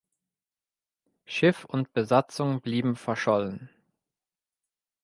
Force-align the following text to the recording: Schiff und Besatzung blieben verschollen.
Schiff 1.25 1.63
und 1.63 1.93
Besatzung 1.93 2.59
blieben 2.61 2.95
verschollen. 2.95 3.69